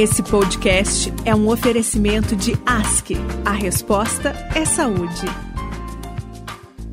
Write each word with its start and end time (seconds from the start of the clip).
Esse 0.00 0.22
podcast 0.22 1.12
é 1.26 1.34
um 1.34 1.50
oferecimento 1.50 2.34
de 2.34 2.52
ASC. 2.64 3.10
A 3.44 3.50
resposta 3.50 4.32
é 4.56 4.64
saúde. 4.64 5.26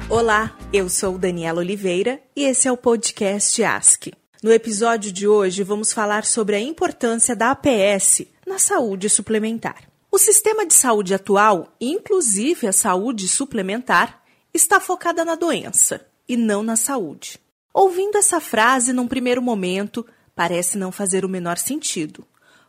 Olá, 0.09 0.53
eu 0.73 0.89
sou 0.89 1.17
Daniela 1.17 1.61
Oliveira 1.61 2.21
e 2.35 2.43
esse 2.43 2.67
é 2.67 2.71
o 2.71 2.75
podcast 2.75 3.63
ASC. 3.63 4.11
No 4.43 4.51
episódio 4.51 5.09
de 5.09 5.25
hoje, 5.25 5.63
vamos 5.63 5.93
falar 5.93 6.25
sobre 6.25 6.57
a 6.57 6.59
importância 6.59 7.33
da 7.33 7.51
APS 7.51 8.25
na 8.45 8.59
saúde 8.59 9.07
suplementar. 9.07 9.83
O 10.11 10.17
sistema 10.17 10.65
de 10.65 10.73
saúde 10.73 11.13
atual, 11.13 11.73
inclusive 11.79 12.67
a 12.67 12.73
saúde 12.73 13.29
suplementar, 13.29 14.21
está 14.53 14.81
focada 14.81 15.23
na 15.23 15.35
doença 15.35 16.05
e 16.27 16.35
não 16.35 16.61
na 16.61 16.75
saúde. 16.75 17.39
Ouvindo 17.73 18.17
essa 18.17 18.41
frase 18.41 18.91
num 18.91 19.07
primeiro 19.07 19.41
momento, 19.41 20.05
parece 20.35 20.77
não 20.77 20.91
fazer 20.91 21.23
o 21.23 21.29
menor 21.29 21.57
sentido. 21.57 22.27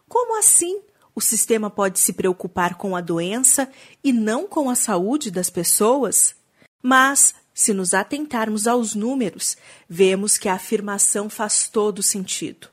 Como 0.09 0.39
assim 0.39 0.81
o 1.15 1.21
sistema 1.21 1.69
pode 1.69 1.99
se 1.99 2.13
preocupar 2.13 2.77
com 2.77 2.97
a 2.97 3.01
doença 3.01 3.69
e 4.03 4.13
não 4.13 4.47
com 4.47 4.71
a 4.71 4.75
saúde 4.75 5.31
das 5.31 5.51
pessoas? 5.51 6.35
Mas, 6.83 7.35
se 7.53 7.75
nos 7.75 7.93
atentarmos 7.93 8.67
aos 8.67 8.95
números, 8.95 9.57
vemos 9.89 10.39
que 10.39 10.49
a 10.49 10.55
afirmação 10.55 11.29
faz 11.29 11.69
todo 11.69 12.03
sentido. 12.03 12.69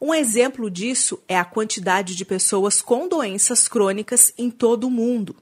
Um 0.00 0.12
exemplo 0.12 0.68
disso 0.68 1.22
é 1.28 1.38
a 1.38 1.44
quantidade 1.44 2.16
de 2.16 2.24
pessoas 2.24 2.82
com 2.82 3.06
doenças 3.06 3.68
crônicas 3.68 4.32
em 4.36 4.50
todo 4.50 4.84
o 4.84 4.90
mundo. 4.90 5.36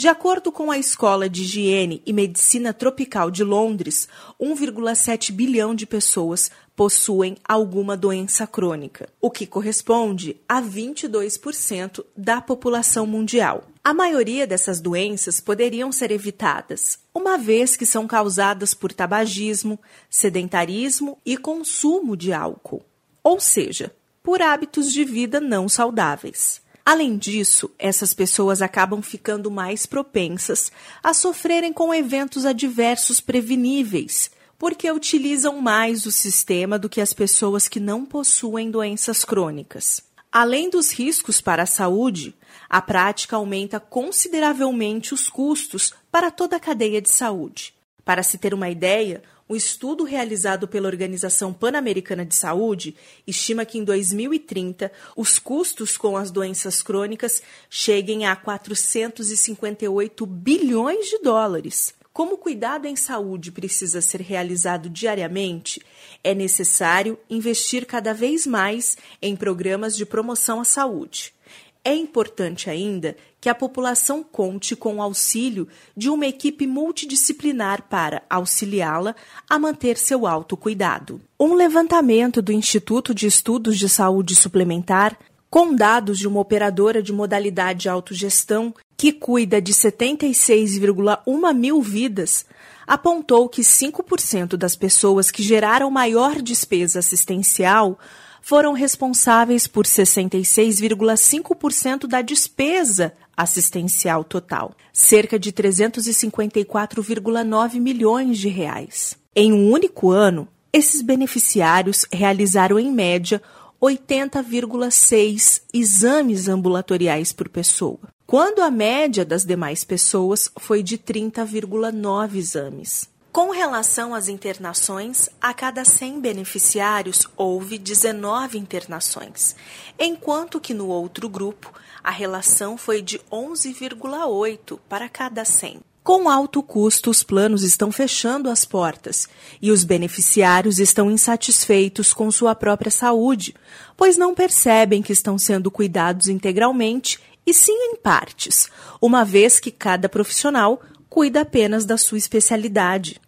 De 0.00 0.08
acordo 0.08 0.50
com 0.50 0.70
a 0.70 0.78
Escola 0.78 1.28
de 1.28 1.42
Higiene 1.42 2.02
e 2.06 2.12
Medicina 2.14 2.72
Tropical 2.72 3.30
de 3.30 3.44
Londres, 3.44 4.08
1,7 4.40 5.30
bilhão 5.30 5.74
de 5.74 5.84
pessoas 5.84 6.50
possuem 6.74 7.36
alguma 7.46 7.98
doença 7.98 8.46
crônica, 8.46 9.10
o 9.20 9.30
que 9.30 9.46
corresponde 9.46 10.40
a 10.48 10.62
22% 10.62 12.02
da 12.16 12.40
população 12.40 13.06
mundial. 13.06 13.64
A 13.84 13.92
maioria 13.92 14.46
dessas 14.46 14.80
doenças 14.80 15.38
poderiam 15.38 15.92
ser 15.92 16.10
evitadas, 16.10 16.98
uma 17.14 17.36
vez 17.36 17.76
que 17.76 17.84
são 17.84 18.06
causadas 18.06 18.72
por 18.72 18.94
tabagismo, 18.94 19.78
sedentarismo 20.08 21.18
e 21.26 21.36
consumo 21.36 22.16
de 22.16 22.32
álcool, 22.32 22.82
ou 23.22 23.38
seja, 23.38 23.94
por 24.22 24.40
hábitos 24.40 24.90
de 24.90 25.04
vida 25.04 25.42
não 25.42 25.68
saudáveis. 25.68 26.62
Além 26.84 27.16
disso, 27.16 27.70
essas 27.78 28.14
pessoas 28.14 28.62
acabam 28.62 29.02
ficando 29.02 29.50
mais 29.50 29.86
propensas 29.86 30.72
a 31.02 31.12
sofrerem 31.12 31.72
com 31.72 31.94
eventos 31.94 32.44
adversos 32.44 33.20
preveníveis, 33.20 34.30
porque 34.58 34.90
utilizam 34.90 35.60
mais 35.60 36.06
o 36.06 36.12
sistema 36.12 36.78
do 36.78 36.88
que 36.88 37.00
as 37.00 37.12
pessoas 37.12 37.68
que 37.68 37.80
não 37.80 38.04
possuem 38.04 38.70
doenças 38.70 39.24
crônicas. 39.24 40.02
Além 40.32 40.70
dos 40.70 40.92
riscos 40.92 41.40
para 41.40 41.64
a 41.64 41.66
saúde, 41.66 42.36
a 42.68 42.80
prática 42.80 43.36
aumenta 43.36 43.80
consideravelmente 43.80 45.12
os 45.12 45.28
custos 45.28 45.92
para 46.10 46.30
toda 46.30 46.56
a 46.56 46.60
cadeia 46.60 47.02
de 47.02 47.08
saúde. 47.08 47.74
Para 48.04 48.22
se 48.22 48.38
ter 48.38 48.54
uma 48.54 48.70
ideia, 48.70 49.22
um 49.50 49.56
estudo 49.56 50.04
realizado 50.04 50.68
pela 50.68 50.86
Organização 50.86 51.52
Pan-Americana 51.52 52.24
de 52.24 52.36
Saúde 52.36 52.94
estima 53.26 53.64
que 53.64 53.78
em 53.78 53.84
2030 53.84 54.92
os 55.16 55.40
custos 55.40 55.96
com 55.96 56.16
as 56.16 56.30
doenças 56.30 56.84
crônicas 56.84 57.42
cheguem 57.68 58.26
a 58.26 58.36
458 58.36 60.24
bilhões 60.24 61.08
de 61.08 61.18
dólares. 61.18 61.92
Como 62.12 62.34
o 62.34 62.38
cuidado 62.38 62.86
em 62.86 62.94
saúde 62.94 63.50
precisa 63.50 64.00
ser 64.00 64.20
realizado 64.20 64.88
diariamente, 64.88 65.82
é 66.22 66.32
necessário 66.32 67.18
investir 67.28 67.86
cada 67.86 68.14
vez 68.14 68.46
mais 68.46 68.96
em 69.20 69.34
programas 69.34 69.96
de 69.96 70.06
promoção 70.06 70.60
à 70.60 70.64
saúde. 70.64 71.34
É 71.82 71.94
importante 71.94 72.68
ainda 72.68 73.16
que 73.40 73.48
a 73.48 73.54
população 73.54 74.22
conte 74.22 74.76
com 74.76 74.96
o 74.96 75.02
auxílio 75.02 75.66
de 75.96 76.10
uma 76.10 76.26
equipe 76.26 76.66
multidisciplinar 76.66 77.88
para 77.88 78.22
auxiliá-la 78.28 79.16
a 79.48 79.58
manter 79.58 79.96
seu 79.96 80.26
autocuidado. 80.26 81.22
Um 81.38 81.54
levantamento 81.54 82.42
do 82.42 82.52
Instituto 82.52 83.14
de 83.14 83.26
Estudos 83.26 83.78
de 83.78 83.88
Saúde 83.88 84.34
Suplementar, 84.34 85.18
com 85.48 85.74
dados 85.74 86.18
de 86.18 86.28
uma 86.28 86.40
operadora 86.40 87.02
de 87.02 87.14
modalidade 87.14 87.80
de 87.80 87.88
autogestão 87.88 88.74
que 88.94 89.10
cuida 89.10 89.60
de 89.60 89.72
76,1 89.72 91.54
mil 91.54 91.80
vidas, 91.80 92.44
apontou 92.86 93.48
que 93.48 93.62
5% 93.62 94.56
das 94.56 94.76
pessoas 94.76 95.30
que 95.30 95.42
geraram 95.42 95.90
maior 95.90 96.42
despesa 96.42 96.98
assistencial 96.98 97.98
foram 98.40 98.72
responsáveis 98.72 99.66
por 99.66 99.84
66,5% 99.84 102.06
da 102.06 102.22
despesa 102.22 103.12
assistencial 103.36 104.24
total, 104.24 104.72
cerca 104.92 105.38
de 105.38 105.52
354,9 105.52 107.80
milhões 107.80 108.38
de 108.38 108.48
reais. 108.48 109.18
Em 109.34 109.52
um 109.52 109.70
único 109.70 110.10
ano, 110.10 110.48
esses 110.72 111.02
beneficiários 111.02 112.06
realizaram 112.12 112.78
em 112.78 112.92
média 112.92 113.42
80,6 113.80 115.62
exames 115.72 116.48
ambulatoriais 116.48 117.32
por 117.32 117.48
pessoa, 117.48 118.00
quando 118.26 118.60
a 118.60 118.70
média 118.70 119.24
das 119.24 119.44
demais 119.44 119.84
pessoas 119.84 120.50
foi 120.58 120.82
de 120.82 120.98
30,9 120.98 122.36
exames. 122.36 123.08
Com 123.32 123.52
relação 123.52 124.12
às 124.12 124.26
internações, 124.26 125.28
a 125.40 125.54
cada 125.54 125.84
100 125.84 126.20
beneficiários 126.20 127.28
houve 127.36 127.78
19 127.78 128.58
internações, 128.58 129.54
enquanto 129.96 130.60
que 130.60 130.74
no 130.74 130.88
outro 130.88 131.28
grupo 131.28 131.72
a 132.02 132.10
relação 132.10 132.76
foi 132.76 133.00
de 133.00 133.20
11,8 133.30 134.80
para 134.88 135.08
cada 135.08 135.44
100. 135.44 135.78
Com 136.02 136.28
alto 136.28 136.60
custo, 136.60 137.08
os 137.08 137.22
planos 137.22 137.62
estão 137.62 137.92
fechando 137.92 138.50
as 138.50 138.64
portas 138.64 139.28
e 139.62 139.70
os 139.70 139.84
beneficiários 139.84 140.80
estão 140.80 141.08
insatisfeitos 141.08 142.12
com 142.12 142.32
sua 142.32 142.56
própria 142.56 142.90
saúde, 142.90 143.54
pois 143.96 144.16
não 144.16 144.34
percebem 144.34 145.02
que 145.02 145.12
estão 145.12 145.38
sendo 145.38 145.70
cuidados 145.70 146.26
integralmente 146.26 147.20
e 147.46 147.54
sim 147.54 147.76
em 147.92 147.96
partes, 147.96 148.68
uma 149.00 149.24
vez 149.24 149.60
que 149.60 149.70
cada 149.70 150.08
profissional 150.08 150.82
cuida 151.10 151.40
apenas 151.40 151.84
da 151.84 151.98
sua 151.98 152.16
especialidade. 152.16 153.20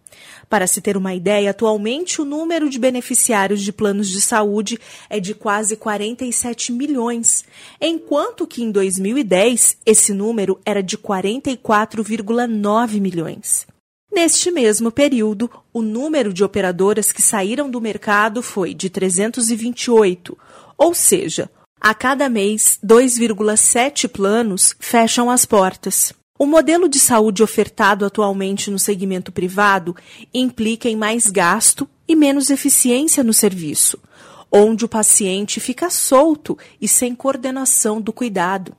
Para 0.49 0.67
se 0.67 0.81
ter 0.81 0.97
uma 0.97 1.15
ideia, 1.15 1.51
atualmente 1.51 2.21
o 2.21 2.25
número 2.25 2.71
de 2.71 2.79
beneficiários 2.79 3.61
de 3.61 3.73
planos 3.73 4.09
de 4.09 4.21
saúde 4.21 4.79
é 5.11 5.19
de 5.19 5.35
quase 5.35 5.77
47 5.77 6.73
milhões, 6.73 7.45
enquanto 7.81 8.47
que 8.47 8.63
em 8.63 8.71
2010 8.71 9.79
esse 9.85 10.15
número 10.15 10.61
era 10.65 10.83
de 10.83 10.97
44,9 10.97 13.01
milhões. 13.01 13.67
Neste 14.13 14.51
mesmo 14.51 14.93
período, 14.93 15.51
o 15.73 15.81
número 15.81 16.35
de 16.35 16.45
operadoras 16.45 17.11
que 17.11 17.23
saíram 17.23 17.71
do 17.71 17.81
mercado 17.81 18.43
foi 18.43 18.75
de 18.75 18.91
328, 18.91 20.37
ou 20.77 20.95
seja, 20.95 21.51
a 21.81 21.95
cada 21.95 22.29
mês, 22.29 22.79
2,7 22.85 24.07
planos 24.07 24.77
fecham 24.79 25.31
as 25.31 25.45
portas. 25.45 26.13
O 26.43 26.47
modelo 26.47 26.89
de 26.89 26.99
saúde 26.99 27.41
ofertado 27.41 28.05
atualmente 28.05 28.69
no 28.69 28.77
segmento 28.77 29.31
privado 29.31 29.95
implica 30.35 30.89
em 30.89 30.97
mais 30.97 31.29
gasto 31.29 31.89
e 32.09 32.17
menos 32.17 32.51
eficiência 32.51 33.23
no 33.23 33.33
serviço, 33.33 33.97
onde 34.51 34.85
o 34.85 34.89
paciente 34.89 35.61
fica 35.61 35.89
solto 35.89 36.59
e 36.81 36.89
sem 36.89 37.15
coordenação 37.15 38.01
do 38.01 38.13
cuidado. 38.13 38.75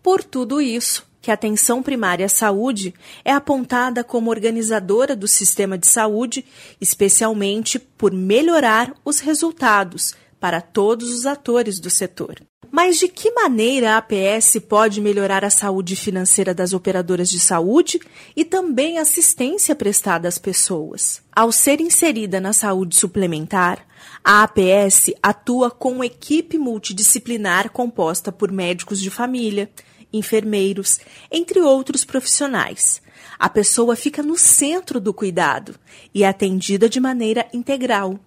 Por 0.00 0.22
tudo 0.22 0.60
isso, 0.60 1.04
que 1.20 1.28
a 1.28 1.34
atenção 1.34 1.82
primária 1.82 2.26
à 2.26 2.28
saúde 2.28 2.94
é 3.24 3.32
apontada 3.32 4.04
como 4.04 4.30
organizadora 4.30 5.16
do 5.16 5.26
sistema 5.26 5.76
de 5.76 5.88
saúde, 5.88 6.44
especialmente 6.80 7.80
por 7.80 8.12
melhorar 8.12 8.94
os 9.04 9.18
resultados 9.18 10.14
para 10.38 10.60
todos 10.60 11.12
os 11.12 11.26
atores 11.26 11.80
do 11.80 11.90
setor. 11.90 12.40
Mas 12.76 12.98
de 12.98 13.08
que 13.08 13.30
maneira 13.30 13.94
a 13.94 13.96
APS 13.96 14.58
pode 14.68 15.00
melhorar 15.00 15.42
a 15.46 15.48
saúde 15.48 15.96
financeira 15.96 16.52
das 16.52 16.74
operadoras 16.74 17.30
de 17.30 17.40
saúde 17.40 17.98
e 18.36 18.44
também 18.44 18.98
a 18.98 19.00
assistência 19.00 19.74
prestada 19.74 20.28
às 20.28 20.36
pessoas? 20.36 21.22
Ao 21.34 21.50
ser 21.50 21.80
inserida 21.80 22.38
na 22.38 22.52
saúde 22.52 22.94
suplementar, 22.94 23.86
a 24.22 24.42
APS 24.42 25.10
atua 25.22 25.70
com 25.70 26.04
equipe 26.04 26.58
multidisciplinar 26.58 27.70
composta 27.70 28.30
por 28.30 28.52
médicos 28.52 29.00
de 29.00 29.08
família, 29.08 29.70
enfermeiros, 30.12 31.00
entre 31.32 31.60
outros 31.60 32.04
profissionais. 32.04 33.00
A 33.38 33.48
pessoa 33.48 33.96
fica 33.96 34.22
no 34.22 34.36
centro 34.36 35.00
do 35.00 35.14
cuidado 35.14 35.76
e 36.12 36.24
é 36.24 36.28
atendida 36.28 36.90
de 36.90 37.00
maneira 37.00 37.48
integral. 37.54 38.20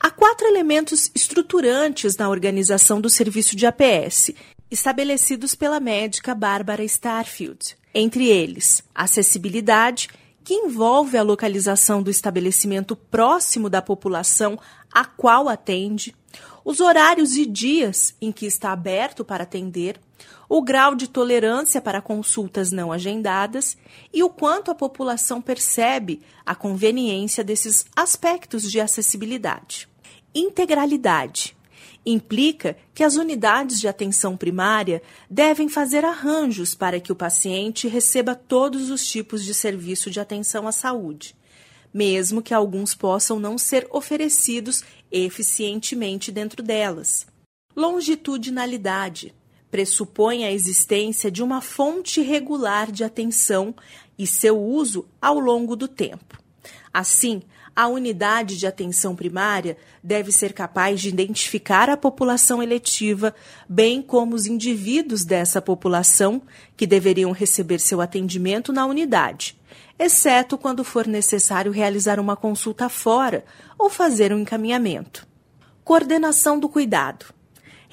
Há 0.00 0.10
quatro 0.10 0.46
elementos 0.46 1.10
estruturantes 1.14 2.16
na 2.16 2.28
organização 2.28 3.00
do 3.00 3.08
serviço 3.08 3.56
de 3.56 3.66
APS, 3.66 4.32
estabelecidos 4.70 5.54
pela 5.54 5.80
médica 5.80 6.34
Bárbara 6.34 6.84
Starfield. 6.84 7.76
Entre 7.94 8.28
eles, 8.28 8.82
acessibilidade, 8.94 10.08
que 10.42 10.52
envolve 10.52 11.16
a 11.16 11.22
localização 11.22 12.02
do 12.02 12.10
estabelecimento 12.10 12.94
próximo 12.94 13.70
da 13.70 13.80
população 13.80 14.58
a 14.92 15.04
qual 15.04 15.48
atende, 15.48 16.14
os 16.64 16.80
horários 16.80 17.36
e 17.36 17.44
dias 17.44 18.14
em 18.20 18.32
que 18.32 18.46
está 18.46 18.72
aberto 18.72 19.24
para 19.24 19.42
atender, 19.42 20.00
o 20.48 20.62
grau 20.62 20.94
de 20.94 21.08
tolerância 21.08 21.80
para 21.80 22.00
consultas 22.00 22.72
não 22.72 22.92
agendadas 22.92 23.76
e 24.12 24.22
o 24.22 24.30
quanto 24.30 24.70
a 24.70 24.74
população 24.74 25.42
percebe 25.42 26.20
a 26.44 26.54
conveniência 26.54 27.44
desses 27.44 27.84
aspectos 27.94 28.70
de 28.70 28.80
acessibilidade. 28.80 29.88
Integralidade 30.34 31.56
implica 32.06 32.76
que 32.92 33.02
as 33.02 33.16
unidades 33.16 33.80
de 33.80 33.88
atenção 33.88 34.36
primária 34.36 35.02
devem 35.28 35.68
fazer 35.68 36.04
arranjos 36.04 36.74
para 36.74 37.00
que 37.00 37.10
o 37.10 37.16
paciente 37.16 37.88
receba 37.88 38.34
todos 38.34 38.90
os 38.90 39.06
tipos 39.06 39.42
de 39.42 39.54
serviço 39.54 40.10
de 40.10 40.20
atenção 40.20 40.68
à 40.68 40.72
saúde, 40.72 41.34
mesmo 41.94 42.42
que 42.42 42.52
alguns 42.52 42.92
possam 42.92 43.38
não 43.38 43.56
ser 43.56 43.86
oferecidos 43.92 44.82
eficientemente 45.12 46.32
dentro 46.32 46.60
delas. 46.60 47.24
Longitudinalidade 47.76 49.32
pressupõe 49.70 50.44
a 50.44 50.52
existência 50.52 51.30
de 51.30 51.42
uma 51.42 51.60
fonte 51.60 52.20
regular 52.20 52.90
de 52.90 53.04
atenção 53.04 53.74
e 54.18 54.26
seu 54.26 54.60
uso 54.60 55.06
ao 55.22 55.38
longo 55.38 55.76
do 55.76 55.86
tempo. 55.86 56.38
Assim, 56.92 57.42
a 57.74 57.88
unidade 57.88 58.56
de 58.56 58.68
atenção 58.68 59.16
primária 59.16 59.76
deve 60.02 60.30
ser 60.30 60.52
capaz 60.52 61.00
de 61.00 61.08
identificar 61.08 61.90
a 61.90 61.96
população 61.96 62.62
eletiva, 62.62 63.34
bem 63.68 64.00
como 64.00 64.36
os 64.36 64.46
indivíduos 64.46 65.24
dessa 65.24 65.60
população 65.60 66.40
que 66.76 66.86
deveriam 66.86 67.32
receber 67.32 67.80
seu 67.80 68.00
atendimento 68.00 68.72
na 68.72 68.86
unidade, 68.86 69.56
exceto 69.98 70.58
quando 70.58 70.84
for 70.84 71.06
necessário 71.06 71.72
realizar 71.72 72.18
uma 72.18 72.36
consulta 72.36 72.88
fora 72.88 73.44
ou 73.78 73.88
fazer 73.88 74.32
um 74.32 74.40
encaminhamento. 74.40 75.26
Coordenação 75.84 76.58
do 76.58 76.68
cuidado 76.68 77.26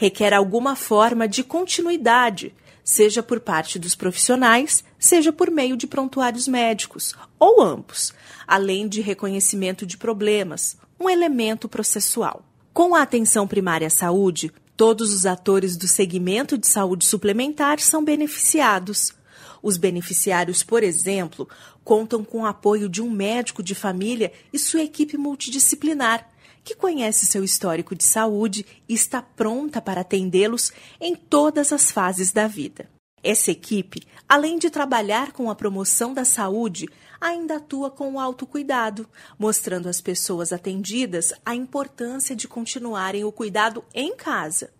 requer 0.01 0.33
alguma 0.33 0.75
forma 0.75 1.28
de 1.28 1.44
continuidade, 1.44 2.56
seja 2.83 3.22
por 3.22 3.39
parte 3.39 3.78
dos 3.78 3.94
profissionais, 3.94 4.83
seja 4.98 5.31
por 5.31 5.51
meio 5.51 5.78
de 5.78 5.86
prontuários 5.86 6.48
médicos, 6.48 7.13
ou 7.38 7.62
ambos, 7.62 8.12
além 8.48 8.88
de 8.88 9.00
reconhecimento 9.00 9.86
de 9.86 9.98
problemas, 9.98 10.75
um 11.00 11.07
elemento 11.07 11.69
processual. 11.69 12.44
Com 12.74 12.95
a 12.95 13.04
atenção 13.04 13.48
primária 13.48 13.86
à 13.86 13.92
saúde, 13.92 14.51
todos 14.75 15.13
os 15.13 15.28
atores 15.28 15.78
do 15.78 15.88
segmento 15.88 16.57
de 16.57 16.66
saúde 16.66 17.06
suplementar 17.06 17.80
são 17.80 18.04
beneficiados. 18.04 19.13
Os 19.62 19.78
beneficiários, 19.78 20.63
por 20.63 20.84
exemplo, 20.84 21.48
contam 21.84 22.24
com 22.24 22.42
o 22.42 22.46
apoio 22.46 22.90
de 22.90 23.02
um 23.02 23.10
médico 23.10 23.62
de 23.62 23.75
família 23.75 24.31
e 24.52 24.58
sua 24.58 24.81
equipe 24.81 25.18
multidisciplinar, 25.18 26.28
que 26.63 26.75
conhece 26.75 27.25
seu 27.25 27.44
histórico 27.44 27.96
de 27.96 28.04
saúde 28.04 28.66
e 28.88 28.94
está 28.94 29.22
pronta 29.22 29.81
para 29.81 30.02
atendê-los 30.02 30.72
em 31.00 31.16
todas 31.16 31.72
as 31.72 31.92
fases 31.92 32.31
da 32.31 32.48
vida. 32.48 32.90
Essa 33.24 33.52
equipe, 33.52 34.02
além 34.28 34.58
de 34.58 34.69
trabalhar 34.69 35.31
com 35.31 35.50
a 35.50 35.56
promoção 35.56 36.14
da 36.14 36.25
saúde, 36.25 36.88
ainda 37.19 37.57
atua 37.57 37.92
com 37.92 38.14
o 38.14 38.19
autocuidado, 38.19 39.07
mostrando 39.38 39.88
às 39.88 40.02
pessoas 40.02 40.52
atendidas 40.52 41.31
a 41.46 41.54
importância 41.54 42.36
de 42.36 42.48
continuarem 42.48 43.24
o 43.24 43.31
cuidado 43.31 43.84
em 43.94 44.16
casa. 44.16 44.72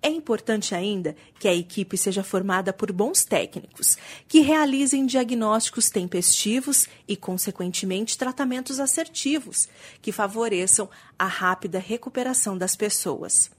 É 0.00 0.08
importante 0.08 0.74
ainda 0.74 1.16
que 1.40 1.48
a 1.48 1.54
equipe 1.54 1.96
seja 1.96 2.22
formada 2.22 2.72
por 2.72 2.92
bons 2.92 3.24
técnicos, 3.24 3.98
que 4.28 4.40
realizem 4.40 5.04
diagnósticos 5.06 5.90
tempestivos 5.90 6.86
e, 7.06 7.16
consequentemente, 7.16 8.16
tratamentos 8.16 8.78
assertivos, 8.78 9.68
que 10.00 10.12
favoreçam 10.12 10.88
a 11.18 11.26
rápida 11.26 11.80
recuperação 11.80 12.56
das 12.56 12.76
pessoas. 12.76 13.50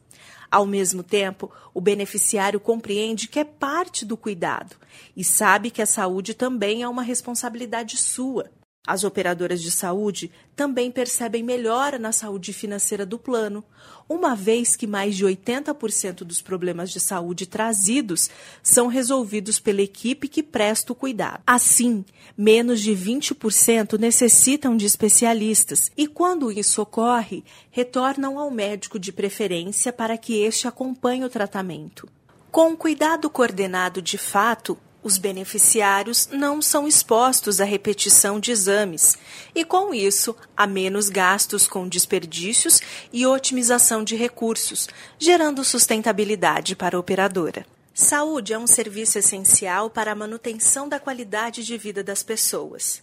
Ao 0.50 0.66
mesmo 0.66 1.04
tempo, 1.04 1.52
o 1.74 1.82
beneficiário 1.82 2.60
compreende 2.60 3.28
que 3.28 3.40
é 3.40 3.44
parte 3.44 4.06
do 4.06 4.18
cuidado 4.18 4.78
e 5.16 5.24
sabe 5.24 5.70
que 5.70 5.82
a 5.82 5.86
saúde 5.86 6.34
também 6.34 6.82
é 6.82 6.88
uma 6.88 7.04
responsabilidade 7.04 7.98
sua. 7.98 8.50
As 8.90 9.04
operadoras 9.04 9.62
de 9.62 9.70
saúde 9.70 10.32
também 10.56 10.90
percebem 10.90 11.44
melhora 11.44 12.00
na 12.00 12.12
saúde 12.12 12.52
financeira 12.52 13.06
do 13.06 13.20
plano, 13.20 13.64
uma 14.10 14.36
vez 14.36 14.76
que 14.76 14.88
mais 14.88 15.16
de 15.16 15.24
80% 15.24 16.24
dos 16.24 16.42
problemas 16.42 16.90
de 16.90 17.00
saúde 17.00 17.46
trazidos 17.46 18.32
são 18.64 18.88
resolvidos 18.88 19.60
pela 19.60 19.84
equipe 19.84 20.28
que 20.28 20.42
presta 20.42 20.92
o 20.92 20.96
cuidado. 20.96 21.44
Assim, 21.46 22.04
menos 22.36 22.82
de 22.82 22.94
20% 22.94 24.00
necessitam 24.00 24.76
de 24.76 24.88
especialistas 24.88 25.92
e, 25.96 26.08
quando 26.08 26.52
isso 26.52 26.82
ocorre, 26.82 27.44
retornam 27.70 28.40
ao 28.40 28.50
médico 28.50 28.98
de 28.98 29.12
preferência 29.12 29.94
para 29.94 30.18
que 30.18 30.42
este 30.42 30.68
acompanhe 30.68 31.24
o 31.24 31.30
tratamento. 31.30 32.10
Com 32.50 32.76
cuidado 32.76 33.30
coordenado 33.30 34.02
de 34.02 34.18
fato, 34.18 34.76
os 35.02 35.18
beneficiários 35.18 36.28
não 36.32 36.62
são 36.62 36.88
expostos 36.88 37.62
à 37.62 37.64
repetição 37.64 38.40
de 38.40 38.52
exames 38.52 39.18
e, 39.56 39.64
com 39.64 39.94
isso, 39.94 40.36
a 40.56 40.68
menos 40.68 41.10
gastos 41.10 41.68
com 41.68 41.88
desperdícios 41.88 42.82
e 43.12 43.26
otimização 43.26 44.04
de 44.04 44.16
recursos, 44.16 44.90
gerando 45.18 45.64
sustentabilidade 45.64 46.76
para 46.76 46.98
a 46.98 47.00
operadora. 47.00 47.66
Saúde 47.94 48.54
é 48.54 48.58
um 48.58 48.68
serviço 48.68 49.18
essencial 49.18 49.90
para 49.90 50.12
a 50.12 50.16
manutenção 50.16 50.88
da 50.88 51.00
qualidade 51.00 51.64
de 51.64 51.78
vida 51.78 52.04
das 52.04 52.24
pessoas. 52.24 53.02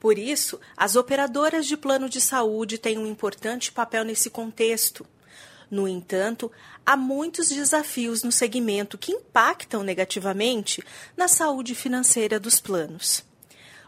Por 0.00 0.18
isso, 0.18 0.60
as 0.76 0.96
operadoras 0.96 1.64
de 1.64 1.76
plano 1.76 2.08
de 2.08 2.20
saúde 2.20 2.76
têm 2.76 2.98
um 2.98 3.06
importante 3.06 3.70
papel 3.70 4.04
nesse 4.04 4.30
contexto. 4.30 5.06
No 5.72 5.88
entanto, 5.88 6.52
há 6.84 6.98
muitos 6.98 7.48
desafios 7.48 8.22
no 8.22 8.30
segmento 8.30 8.98
que 8.98 9.10
impactam 9.10 9.82
negativamente 9.82 10.84
na 11.16 11.26
saúde 11.26 11.74
financeira 11.74 12.38
dos 12.38 12.60
planos, 12.60 13.24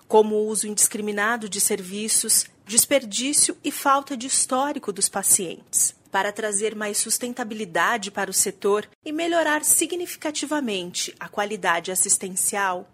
como 0.09 0.35
o 0.35 0.47
uso 0.47 0.67
indiscriminado 0.67 1.47
de 1.47 1.61
serviços, 1.61 2.47
desperdício 2.67 3.55
e 3.63 3.71
falta 3.71 4.17
de 4.17 4.27
histórico 4.27 4.95
dos 4.95 5.11
pacientes. 5.11 5.95
Para 6.11 6.33
trazer 6.33 6.75
mais 6.75 6.97
sustentabilidade 6.97 8.11
para 8.11 8.31
o 8.31 8.35
setor 8.35 8.89
e 9.05 9.13
melhorar 9.13 9.63
significativamente 9.63 11.15
a 11.21 11.29
qualidade 11.29 11.93
assistencial, 11.93 12.89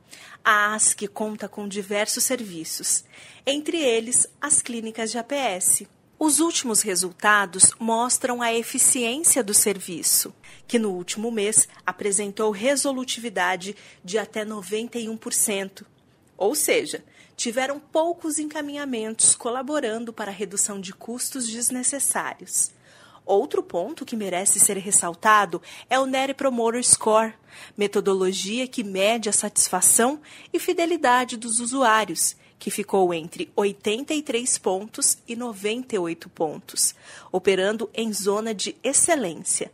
a 0.44 0.74
ASC 0.74 1.06
conta 1.06 1.48
com 1.48 1.68
diversos 1.68 2.24
serviços, 2.24 3.04
entre 3.46 3.76
eles 3.76 4.26
as 4.40 4.60
clínicas 4.60 5.12
de 5.12 5.18
APS 5.18 5.84
os 6.22 6.38
últimos 6.38 6.82
resultados 6.82 7.72
mostram 7.80 8.42
a 8.42 8.52
eficiência 8.52 9.42
do 9.42 9.54
serviço, 9.54 10.34
que 10.68 10.78
no 10.78 10.90
último 10.90 11.30
mês 11.30 11.66
apresentou 11.86 12.50
resolutividade 12.50 13.74
de 14.04 14.18
até 14.18 14.44
91%. 14.44 15.82
Ou 16.36 16.54
seja, 16.54 17.02
tiveram 17.34 17.80
poucos 17.80 18.38
encaminhamentos 18.38 19.34
colaborando 19.34 20.12
para 20.12 20.30
a 20.30 20.34
redução 20.34 20.78
de 20.78 20.92
custos 20.92 21.48
desnecessários. 21.48 22.70
Outro 23.24 23.62
ponto 23.62 24.04
que 24.04 24.14
merece 24.14 24.60
ser 24.60 24.76
ressaltado 24.76 25.62
é 25.88 25.98
o 25.98 26.04
Net 26.04 26.34
Promoter 26.34 26.84
Score, 26.84 27.32
metodologia 27.78 28.68
que 28.68 28.84
mede 28.84 29.30
a 29.30 29.32
satisfação 29.32 30.20
e 30.52 30.58
fidelidade 30.58 31.38
dos 31.38 31.60
usuários 31.60 32.36
que 32.60 32.70
ficou 32.70 33.12
entre 33.14 33.50
83 33.56 34.58
pontos 34.58 35.16
e 35.26 35.34
98 35.34 36.28
pontos, 36.28 36.94
operando 37.32 37.88
em 37.94 38.12
zona 38.12 38.54
de 38.54 38.76
excelência. 38.84 39.72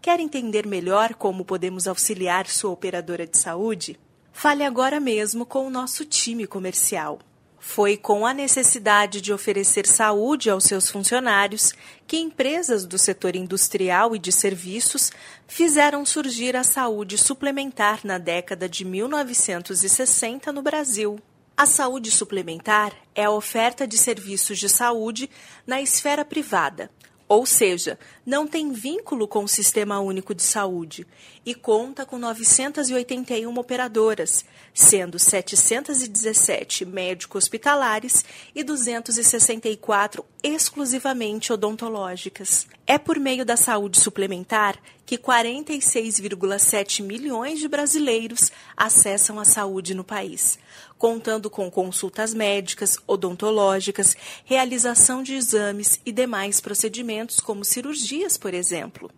Quer 0.00 0.18
entender 0.18 0.66
melhor 0.66 1.14
como 1.14 1.44
podemos 1.44 1.86
auxiliar 1.86 2.48
sua 2.48 2.70
operadora 2.70 3.26
de 3.26 3.36
saúde? 3.36 4.00
Fale 4.32 4.64
agora 4.64 4.98
mesmo 4.98 5.44
com 5.44 5.66
o 5.66 5.70
nosso 5.70 6.06
time 6.06 6.46
comercial. 6.46 7.20
Foi 7.60 7.96
com 7.96 8.26
a 8.26 8.34
necessidade 8.34 9.20
de 9.20 9.32
oferecer 9.32 9.86
saúde 9.86 10.50
aos 10.50 10.64
seus 10.64 10.90
funcionários 10.90 11.72
que 12.08 12.16
empresas 12.16 12.86
do 12.86 12.98
setor 12.98 13.36
industrial 13.36 14.16
e 14.16 14.18
de 14.18 14.32
serviços 14.32 15.12
fizeram 15.46 16.04
surgir 16.04 16.56
a 16.56 16.64
saúde 16.64 17.18
suplementar 17.18 18.00
na 18.02 18.18
década 18.18 18.68
de 18.68 18.84
1960 18.84 20.50
no 20.50 20.62
Brasil. 20.62 21.20
A 21.56 21.66
saúde 21.66 22.10
suplementar 22.10 22.92
é 23.14 23.24
a 23.24 23.30
oferta 23.30 23.86
de 23.86 23.98
serviços 23.98 24.58
de 24.58 24.68
saúde 24.68 25.28
na 25.66 25.82
esfera 25.82 26.24
privada, 26.24 26.90
ou 27.28 27.46
seja, 27.46 27.98
não 28.26 28.46
tem 28.46 28.72
vínculo 28.72 29.26
com 29.26 29.44
o 29.44 29.48
Sistema 29.48 29.98
Único 30.00 30.34
de 30.34 30.42
Saúde 30.42 31.06
e 31.46 31.54
conta 31.54 32.04
com 32.04 32.18
981 32.18 33.58
operadoras, 33.58 34.44
sendo 34.74 35.18
717 35.18 36.84
médico-hospitalares 36.84 38.22
e 38.54 38.62
264 38.62 40.22
exclusivamente 40.42 41.52
odontológicas. 41.54 42.66
É 42.86 42.98
por 42.98 43.18
meio 43.18 43.46
da 43.46 43.56
saúde 43.56 43.98
suplementar 43.98 44.78
que 45.06 45.16
46,7 45.16 47.02
milhões 47.02 47.60
de 47.60 47.68
brasileiros 47.68 48.52
acessam 48.76 49.40
a 49.40 49.44
saúde 49.46 49.94
no 49.94 50.04
país, 50.04 50.58
contando 51.02 51.50
com 51.50 51.68
consultas 51.68 52.32
médicas, 52.32 52.96
odontológicas, 53.08 54.16
realização 54.44 55.20
de 55.20 55.34
exames 55.34 56.00
e 56.06 56.12
demais 56.12 56.60
procedimentos 56.60 57.40
como 57.40 57.64
cirurgia 57.64 58.02
cirurgias, 58.02 58.36
por 58.38 58.54
exemplo. 58.54 59.10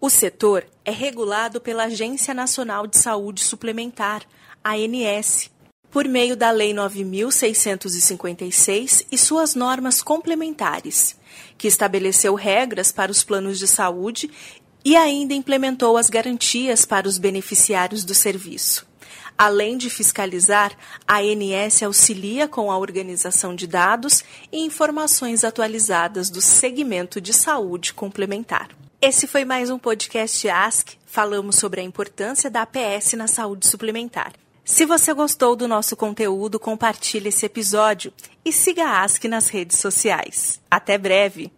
O 0.00 0.08
setor 0.08 0.64
é 0.84 0.92
regulado 0.92 1.60
pela 1.60 1.86
Agência 1.86 2.32
Nacional 2.32 2.86
de 2.86 2.96
Saúde 2.96 3.42
Suplementar, 3.42 4.22
ANS, 4.64 5.50
por 5.90 6.06
meio 6.06 6.36
da 6.36 6.52
Lei 6.52 6.72
9656 6.72 9.06
e 9.10 9.18
suas 9.18 9.56
normas 9.56 10.00
complementares, 10.00 11.16
que 11.58 11.66
estabeleceu 11.66 12.36
regras 12.36 12.92
para 12.92 13.10
os 13.10 13.24
planos 13.24 13.58
de 13.58 13.66
saúde 13.66 14.30
e 14.84 14.94
ainda 14.94 15.34
implementou 15.34 15.96
as 15.96 16.08
garantias 16.08 16.84
para 16.84 17.08
os 17.08 17.18
beneficiários 17.18 18.04
do 18.04 18.14
serviço. 18.14 18.91
Além 19.36 19.76
de 19.76 19.90
fiscalizar, 19.90 20.72
a 21.06 21.18
ANS 21.18 21.82
auxilia 21.82 22.46
com 22.46 22.70
a 22.70 22.78
organização 22.78 23.54
de 23.54 23.66
dados 23.66 24.22
e 24.52 24.64
informações 24.64 25.44
atualizadas 25.44 26.30
do 26.30 26.40
segmento 26.40 27.20
de 27.20 27.32
saúde 27.32 27.92
complementar. 27.92 28.68
Esse 29.00 29.26
foi 29.26 29.44
mais 29.44 29.68
um 29.68 29.78
podcast 29.78 30.48
Ask. 30.48 30.90
Falamos 31.04 31.56
sobre 31.56 31.80
a 31.80 31.84
importância 31.84 32.48
da 32.48 32.62
APS 32.62 33.14
na 33.14 33.26
saúde 33.26 33.66
suplementar. 33.66 34.32
Se 34.64 34.86
você 34.86 35.12
gostou 35.12 35.56
do 35.56 35.66
nosso 35.66 35.96
conteúdo, 35.96 36.60
compartilhe 36.60 37.28
esse 37.28 37.44
episódio 37.44 38.12
e 38.44 38.52
siga 38.52 38.84
a 38.84 39.02
Ask 39.02 39.24
nas 39.24 39.48
redes 39.48 39.78
sociais. 39.78 40.60
Até 40.70 40.96
breve! 40.96 41.52